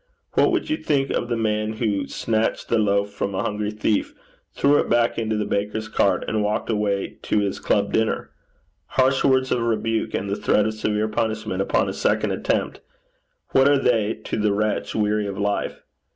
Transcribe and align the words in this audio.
What 0.33 0.51
would 0.51 0.67
you 0.71 0.77
think 0.77 1.11
of 1.11 1.29
the 1.29 1.37
man 1.37 1.73
who 1.73 2.07
snatched 2.07 2.69
the 2.69 2.79
loaf 2.79 3.11
from 3.11 3.35
a 3.35 3.43
hungry 3.43 3.69
thief, 3.69 4.15
threw 4.55 4.79
it 4.79 4.89
back 4.89 5.19
into 5.19 5.37
the 5.37 5.45
baker's 5.45 5.87
cart, 5.87 6.25
and 6.27 6.41
walked 6.41 6.71
away 6.71 7.19
to 7.21 7.37
his 7.41 7.59
club 7.59 7.93
dinner? 7.93 8.31
Harsh 8.87 9.23
words 9.23 9.51
of 9.51 9.61
rebuke, 9.61 10.15
and 10.15 10.27
the 10.27 10.35
threat 10.35 10.65
of 10.65 10.73
severe 10.73 11.07
punishment 11.07 11.61
upon 11.61 11.87
a 11.87 11.93
second 11.93 12.31
attempt 12.31 12.79
what 13.49 13.69
are 13.69 13.77
they 13.77 14.15
to 14.23 14.37
the 14.37 14.51
wretch 14.51 14.95
weary 14.95 15.27
of 15.27 15.37
life? 15.37 15.83